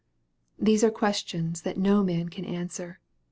These 0.57 0.83
are 0.83 0.89
questions 0.89 1.61
that 1.61 1.77
no 1.77 2.03
man 2.03 2.29
can 2.29 2.43
answer. 2.43 2.99